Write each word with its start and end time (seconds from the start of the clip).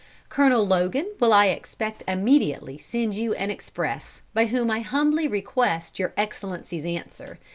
Colonel 0.29 0.65
Logan 0.65 1.11
will 1.19 1.31
I 1.31 1.49
expect 1.49 2.01
immediately 2.07 2.79
send 2.79 3.13
you 3.13 3.35
an 3.35 3.51
express, 3.51 4.23
by 4.33 4.45
whom 4.47 4.71
I 4.71 4.79
humbly 4.79 5.27
request 5.27 5.99
Your 5.99 6.11
Excellency's 6.17 6.85
answer. 6.85 7.37